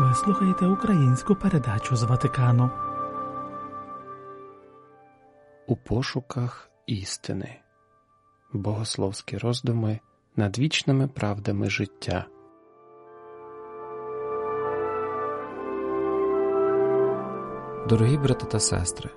[0.00, 2.70] Ви слухаєте українську передачу з Ватикану.
[5.66, 7.60] У пошуках істини.
[8.52, 10.00] Богословські роздуми
[10.36, 12.26] над вічними правдами життя.
[17.88, 19.10] Дорогі брати та сестри,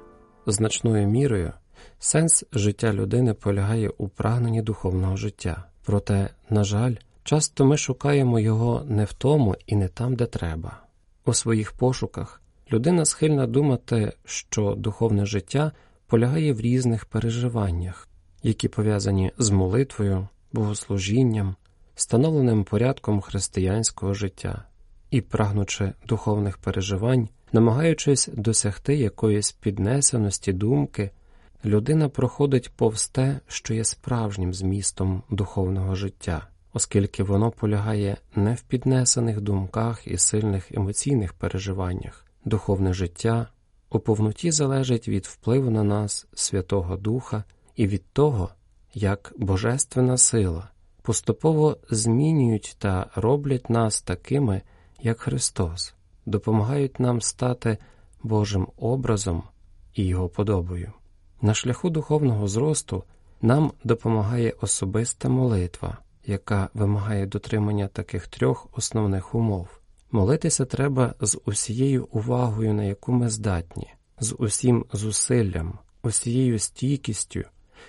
[0.46, 1.54] значною мірою
[2.00, 5.64] сенс життя людини полягає у прагненні духовного життя.
[5.86, 10.80] Проте, на жаль, часто ми шукаємо його не в тому і не там, де треба.
[11.26, 12.42] У своїх пошуках
[12.72, 15.72] людина схильна думати, що духовне життя
[16.08, 18.08] полягає в різних переживаннях,
[18.44, 21.56] які пов'язані з молитвою, богослужінням,
[21.96, 24.64] встановленим порядком християнського життя
[25.12, 31.12] і, прагнучи духовних переживань, намагаючись досягти якоїсь піднесеності думки,
[31.66, 38.62] людина проходить повз те, що є справжнім змістом духовного життя, оскільки воно полягає не в
[38.62, 43.48] піднесених думках і сильних емоційних переживаннях, духовне життя
[43.90, 47.44] у повноті залежить від впливу на нас Святого Духа
[47.76, 48.50] і від того,
[48.94, 50.70] як Божественна сила
[51.02, 54.62] поступово змінюють та роблять нас такими,
[55.02, 55.94] як Христос,
[56.26, 57.78] допомагають нам стати
[58.24, 59.44] Божим образом
[59.96, 60.92] і Його подобою.
[61.42, 63.04] На шляху духовного зросту
[63.42, 69.68] нам допомагає особиста молитва, яка вимагає дотримання таких трьох основних умов.
[70.12, 77.44] Молитися треба з усією увагою, на яку ми здатні, з усім зусиллям, усією стійкістю,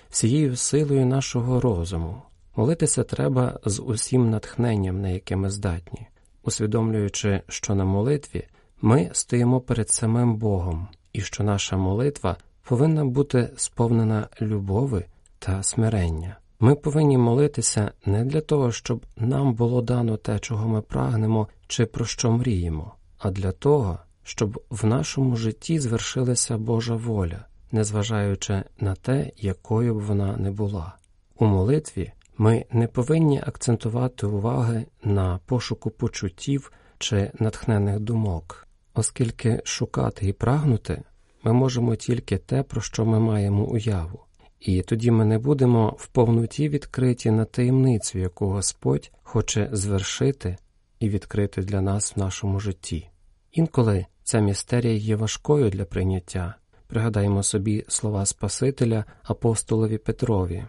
[0.09, 2.21] всією силою нашого розуму.
[2.55, 6.07] Молитися треба з усім натхненням, на яке ми здатні,
[6.43, 8.47] усвідомлюючи, що на молитві
[8.81, 15.05] ми стоїмо перед самим Богом і що наша молитва повинна бути сповнена любови
[15.39, 16.37] та смирення.
[16.59, 21.85] Ми повинні молитися не для того, щоб нам було дано те, чого ми прагнемо чи
[21.85, 28.95] про що мріємо, а для того, щоб в нашому житті звершилася Божа воля, незважаючи на
[28.95, 30.95] те, якою б вона не була.
[31.39, 40.27] У молитві ми не повинні акцентувати уваги на пошуку почуттів чи натхнених думок, оскільки шукати
[40.27, 41.03] і прагнути
[41.43, 44.19] ми можемо тільки те, про що ми маємо уяву,
[44.59, 50.57] і тоді ми не будемо в повноті відкриті на таємницю, яку Господь хоче звершити
[50.99, 53.09] і відкрити для нас в нашому житті.
[53.51, 56.55] Інколи ця містерія є важкою для прийняття.
[56.87, 60.65] Пригадаємо собі слова Спасителя апостолові Петрові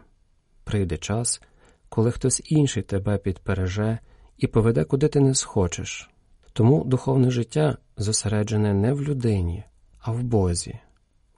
[0.66, 1.42] прийде час,
[1.88, 3.98] коли хтось інший тебе підпереже
[4.38, 6.10] і поведе, куди ти не схочеш.
[6.52, 9.64] Тому духовне життя зосереджене не в людині,
[9.98, 10.78] а в Бозі.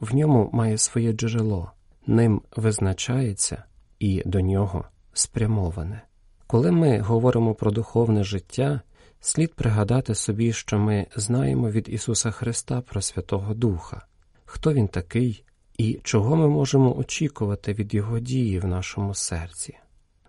[0.01, 1.73] В ньому має своє джерело,
[2.09, 3.65] ним визначається
[3.99, 6.03] і до нього спрямоване.
[6.47, 8.81] Коли ми говоримо про духовне життя,
[9.21, 14.07] слід пригадати собі, що ми знаємо від Ісуса Христа про Святого Духа,
[14.45, 15.45] хто Він такий
[15.79, 19.79] і чого ми можемо очікувати від Його дії в нашому серці.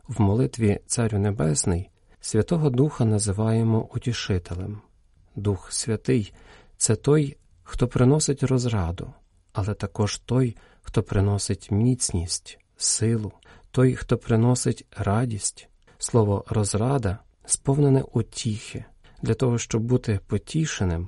[0.07, 1.89] В молитві Царю Небесний
[2.21, 4.81] Святого Духа називаємо утішителем.
[5.35, 6.33] Дух Святий
[6.77, 9.13] це той, хто приносить розраду,
[9.59, 13.31] але також той, хто приносить міцність, силу,
[13.71, 15.69] той, хто приносить радість.
[15.97, 18.85] Слово розрада сповнене утіхи.
[19.21, 21.07] Для того, щоб бути потішеним,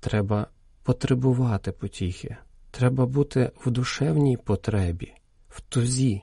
[0.00, 0.46] треба
[0.82, 2.36] потребувати потіхи,
[2.70, 5.14] треба бути в душевній потребі,
[5.48, 6.22] в тузі,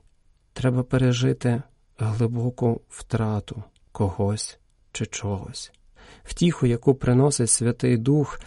[0.54, 1.62] треба пережити
[1.98, 4.60] глибоку втрату когось
[4.92, 5.72] чи чогось.
[6.24, 8.40] Втіху, яку приносить Святий Дух,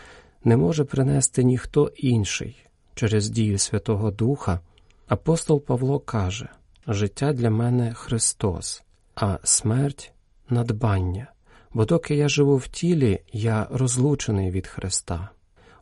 [0.45, 2.68] не може принести ніхто інший.
[2.99, 4.61] Через дію Святого Духа
[5.09, 6.49] апостол Павло каже:
[6.87, 8.83] життя для мене Христос,
[9.15, 10.13] а смерть
[10.49, 11.33] надбання,
[11.75, 15.29] бо доки я живу в тілі, я розлучений від Христа.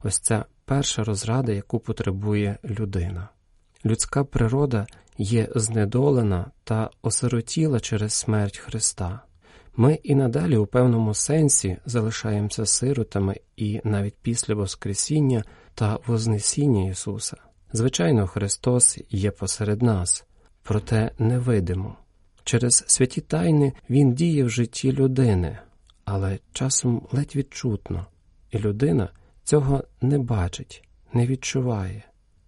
[0.02, 3.28] Ось ця перша розрада, яку потребує людина.
[3.84, 4.86] Людська природа
[5.18, 9.20] є знедолена та осиротіла через смерть Христа.
[9.76, 15.44] Ми і надалі у певному сенсі залишаємося сиротами і навіть після Воскресіння
[15.76, 17.36] та Вознесіння Ісуса.
[17.72, 20.24] Звичайно, Христос є посеред нас,
[20.62, 21.96] проте невидимо.
[22.44, 25.58] Через святі тайни Він діє в житті людини,
[26.04, 28.06] але часом ледь відчутно,
[28.50, 29.08] і людина
[29.44, 32.02] цього не бачить, не відчуває,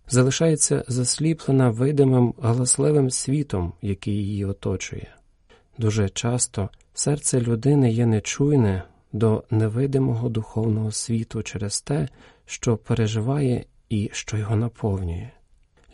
[0.09, 5.15] залишається засліплена видимим галасливим світом, який її оточує.
[5.79, 8.83] Дуже часто серце людини є нечуйне
[9.13, 12.09] до невидимого духовного світу через те,
[12.47, 15.31] що переживає і що його наповнює.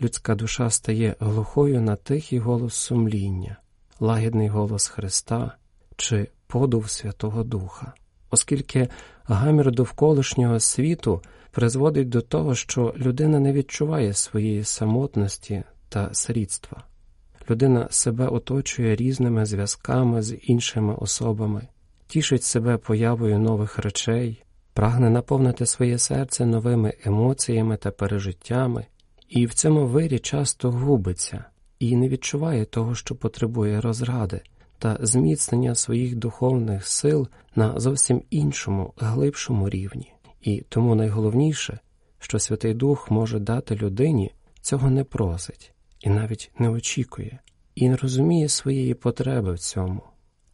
[0.03, 3.57] Людська душа стає глухою на тихий голос сумління,
[4.01, 5.57] лагідний голос Христа
[5.97, 7.93] чи подув Святого Духа.
[8.31, 8.89] оскільки
[9.25, 16.85] гамір довколишнього світу призводить до того, що людина не відчуває своєї самотності та сирітства.
[17.51, 21.69] Людина себе оточує різними зв'язками з іншими особами,
[22.07, 24.43] тішить себе появою нових речей,
[24.73, 28.87] прагне наповнити своє серце новими емоціями та пережиттями,
[29.29, 31.45] і в цьому вирі часто губиться
[31.79, 34.41] і не відчуває того, що потребує розради
[34.79, 40.13] та зміцнення своїх духовних сил на зовсім іншому, глибшому рівні.
[40.41, 41.79] І тому найголовніше,
[42.19, 47.39] що Святий Дух може дати людині, цього не просить і навіть не очікує,
[47.75, 50.03] і не розуміє своєї потреби в цьому.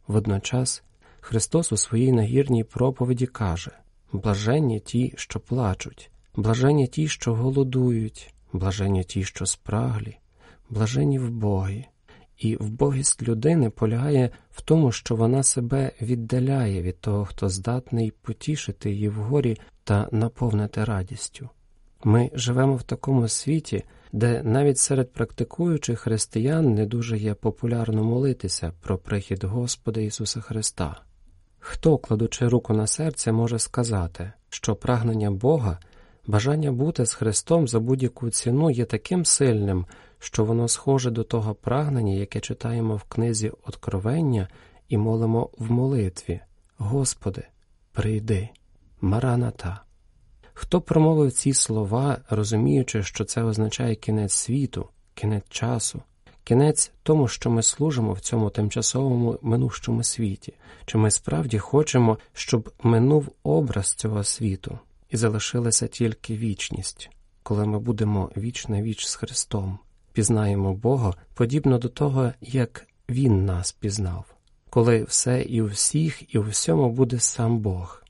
[0.07, 0.83] Водночас
[1.21, 3.71] Христос у своїй нагірній проповіді каже
[4.13, 10.17] блаженні ті, що плачуть, блаженні ті, що голодують, блаженні ті, що спраглі,
[10.69, 11.85] блаженні в Богі.
[12.37, 18.91] І вбогість людини полягає в тому, що вона себе віддаляє від того, хто здатний потішити
[18.91, 21.49] її вгорі та наповнити радістю.
[22.03, 28.73] Ми живемо в такому світі, де навіть серед практикуючих християн не дуже є популярно молитися
[28.81, 31.01] про прихід Господа Ісуса Христа.
[31.63, 35.77] Хто, кладучи руку на серце, може сказати, що прагнення Бога,
[36.27, 39.85] бажання бути з Христом за будь-яку ціну є таким сильним,
[40.19, 44.47] що воно схоже до того прагнення, яке читаємо в книзі Откровення
[44.89, 46.39] і молимо в молитві
[46.77, 47.43] Господи,
[47.91, 48.49] прийди,
[49.01, 49.81] Мараната.
[50.53, 56.01] Хто промовив ці слова, розуміючи, що це означає кінець світу, кінець часу,
[56.43, 60.53] кінець тому, що ми служимо в цьому тимчасовому минущому світі,
[60.85, 64.79] чи ми справді хочемо, щоб минув образ цього світу
[65.09, 67.09] і залишилася тільки вічність,
[67.43, 69.79] коли ми будемо віч на віч з Христом,
[70.13, 74.25] пізнаємо Бога подібно до того, як Він нас пізнав,
[74.69, 78.03] коли все і у всіх, і у всьому буде сам Бог.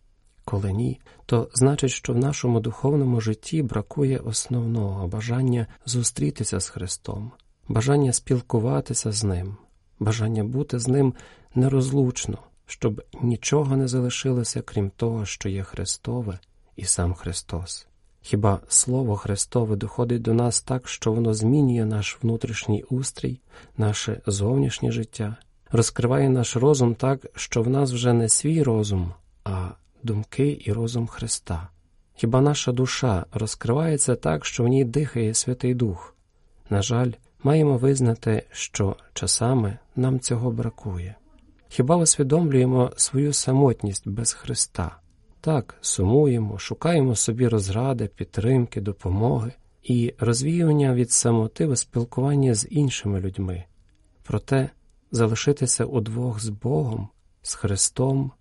[0.45, 7.31] Коли ні, то значить, що в нашому духовному житті бракує основного бажання зустрітися з Христом,
[7.71, 9.55] бажання спілкуватися з Ним,
[9.99, 11.13] бажання бути з Ним
[11.55, 16.39] нерозлучно, щоб нічого не залишилося, крім того, що є Христове
[16.75, 17.87] і сам Христос.
[18.21, 23.39] Хіба Слово Христове доходить до нас так, що воно змінює наш внутрішній устрій,
[23.77, 25.35] наше зовнішнє життя,
[25.71, 29.13] розкриває наш розум так, що в нас вже не свій розум,
[29.43, 29.69] а
[30.03, 31.67] думки і розум Христа.
[32.15, 36.15] Хіба наша душа розкривається так, що в ній дихає Святий Дух?
[36.69, 37.11] На жаль,
[37.43, 41.15] маємо визнати, що часами нам цього бракує.
[41.67, 44.97] Хіба усвідомлюємо свою самотність без Христа?
[45.41, 49.51] Так, сумуємо, шукаємо собі розради, підтримки, допомоги
[49.83, 53.63] і розвіювання від самоти в спілкуванні з іншими людьми,
[54.23, 54.69] проте
[55.11, 57.09] залишитися удвох з Богом,
[57.41, 58.31] з Христом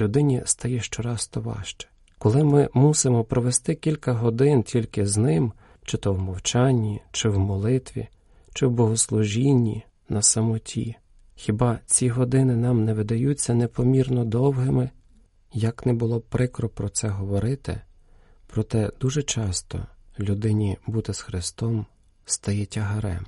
[0.00, 1.88] людині стає щораз то важче.
[2.18, 5.52] Коли ми мусимо провести кілька годин тільки з ним,
[5.84, 8.08] чи то в мовчанні, чи в молитві,
[8.58, 10.94] чи в богослужінні на самоті,
[11.34, 14.90] хіба ці години нам не видаються непомірно довгими,
[15.52, 17.80] як не було прикро про це говорити,
[18.46, 19.86] проте дуже часто
[20.20, 21.86] людині бути з Христом
[22.24, 23.26] стає тягарем,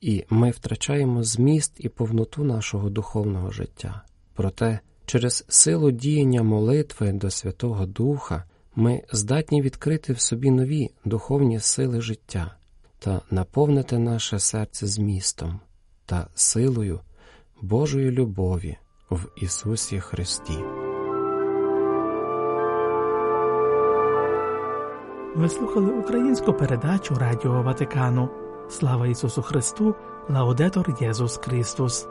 [0.00, 4.02] і ми втрачаємо зміст і повноту нашого духовного життя.
[4.34, 11.60] Проте Через силу діяння молитви до Святого Духа ми здатні відкрити в собі нові духовні
[11.60, 12.56] сили життя
[13.00, 15.60] та наповнити наше серце змістом
[16.06, 17.00] та силою
[17.62, 18.76] Божої любові
[19.10, 20.58] в Ісусі Христі.
[25.36, 28.28] Ви слухали українську передачу Радіо Ватикану.
[28.68, 29.94] Слава Ісусу Христу,
[30.28, 32.08] Лаудетор Єсус Христос.